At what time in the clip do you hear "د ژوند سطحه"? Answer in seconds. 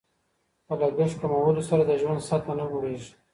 1.85-2.53